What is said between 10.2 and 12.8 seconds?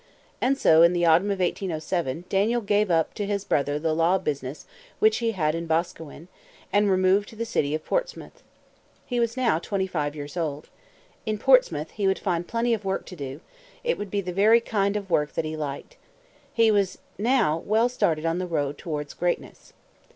old. In Portsmouth he would find plenty